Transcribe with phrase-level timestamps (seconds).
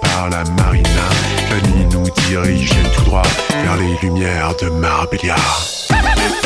[0.00, 1.06] par la marina.
[1.50, 3.22] La nuit nous dirige tout droit
[3.62, 5.36] vers les lumières de Marbella.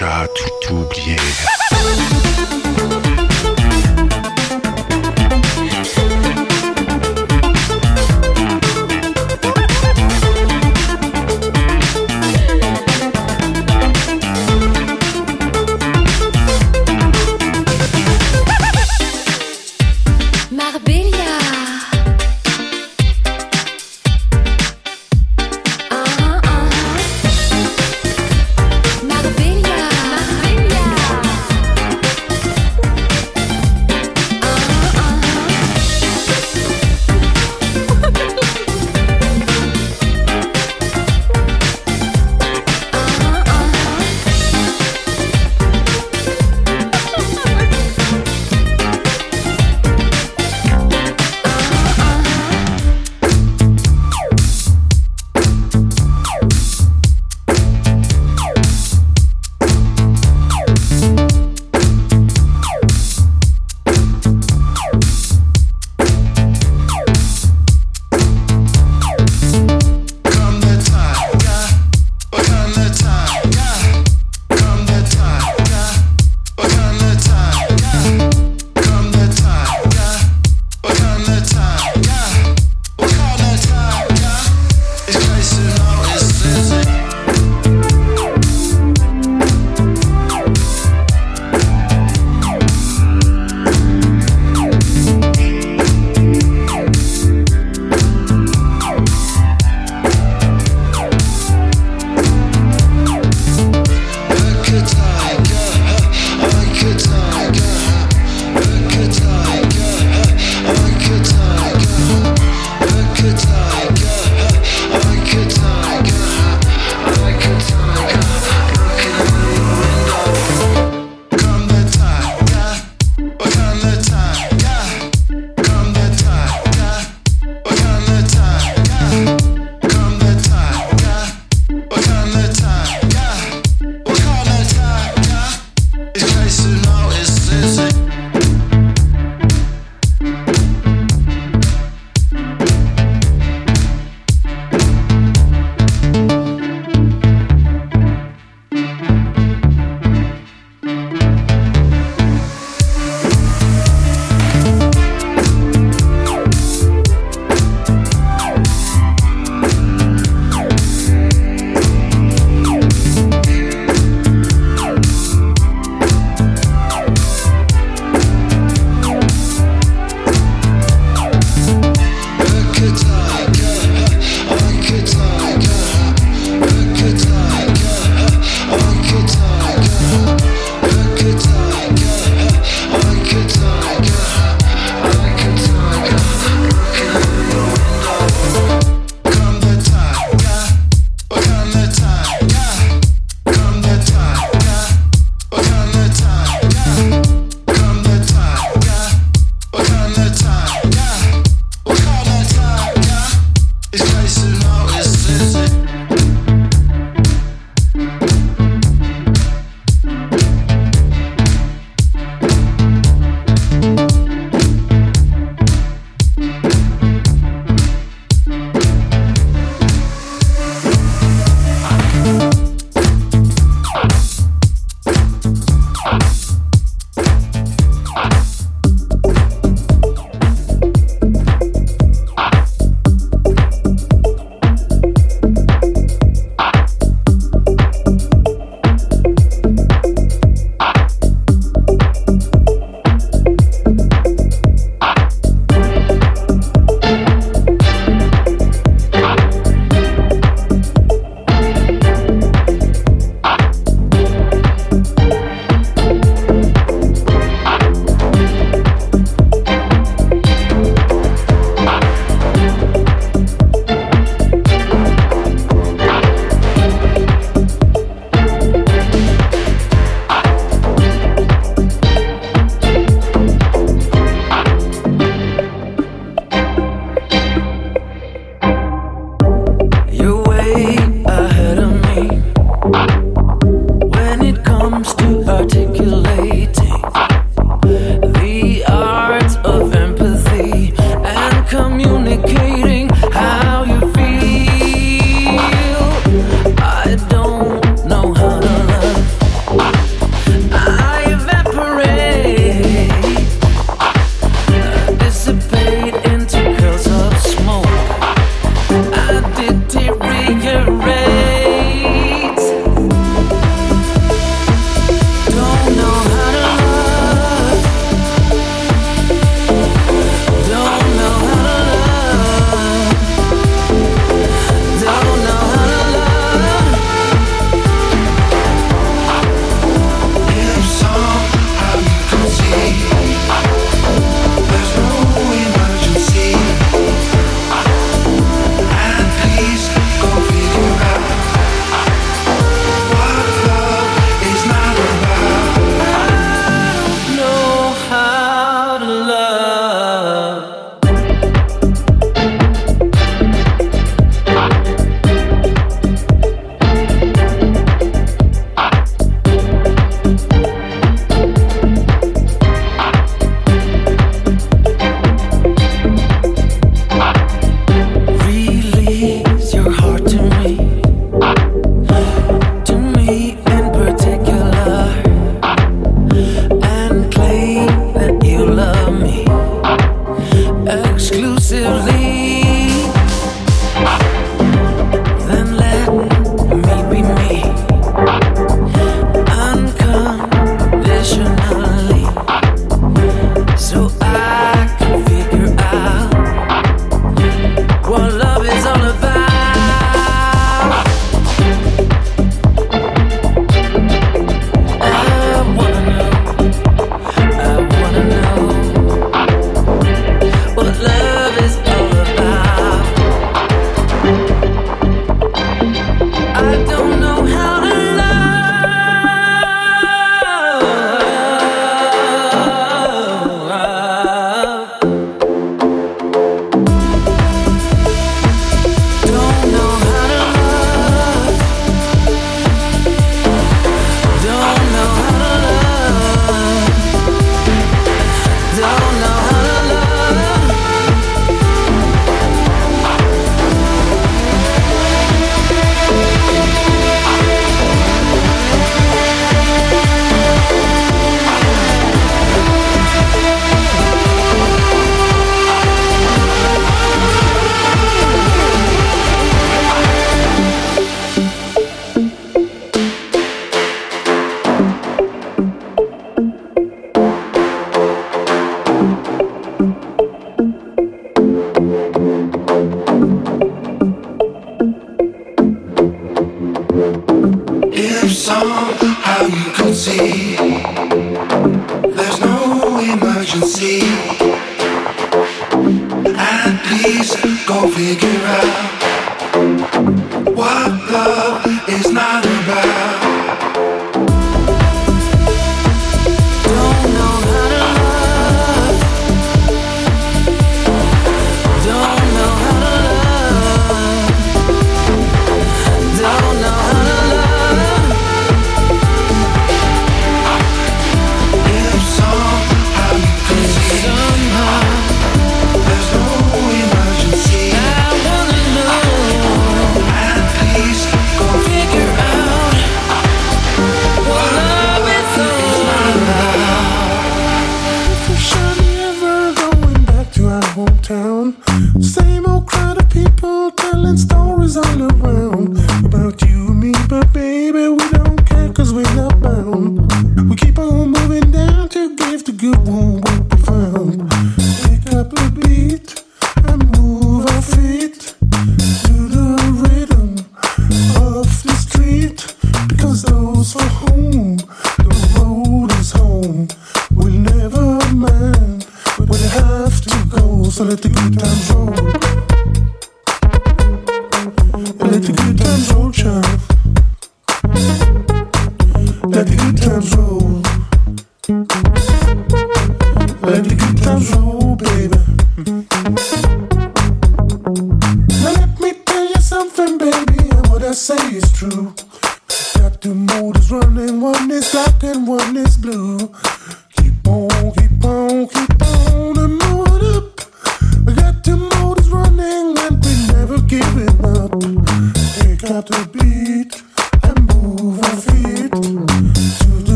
[0.00, 0.29] shot.